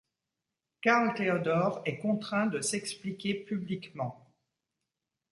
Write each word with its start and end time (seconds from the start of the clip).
Karl-Theodor 0.81 1.83
est 1.85 1.99
contraint 1.99 2.47
de 2.47 2.59
s'expliquer 2.59 3.35
publiquement. 3.35 4.31